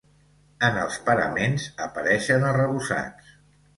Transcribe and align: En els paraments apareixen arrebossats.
En 0.67 0.77
els 0.83 0.97
paraments 1.11 1.67
apareixen 1.89 2.47
arrebossats. 2.53 3.31